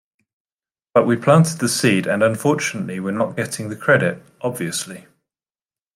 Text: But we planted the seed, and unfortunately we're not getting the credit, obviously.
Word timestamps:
But 0.95 1.05
we 1.05 1.15
planted 1.15 1.59
the 1.59 1.69
seed, 1.69 2.07
and 2.07 2.23
unfortunately 2.23 2.99
we're 2.99 3.11
not 3.11 3.37
getting 3.37 3.69
the 3.69 3.75
credit, 3.75 4.19
obviously. 4.41 5.05